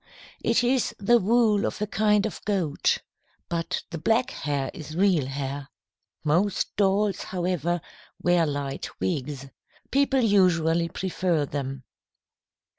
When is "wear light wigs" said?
8.19-9.45